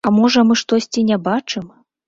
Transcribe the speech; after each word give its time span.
А 0.09 0.11
можа 0.19 0.43
мы 0.51 0.55
штосьці 0.61 1.05
не 1.11 1.21
бачым? 1.31 1.71